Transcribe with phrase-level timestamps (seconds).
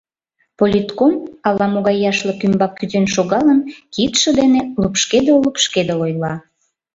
[0.59, 1.13] Политком,
[1.47, 3.59] ала-могай яшлык ӱмбак кӱзен шогалын,
[3.93, 6.33] кидше дене лупшкедыл-лупшкедыл ойла: